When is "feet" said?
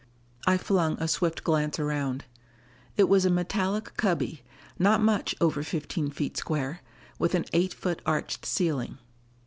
6.09-6.35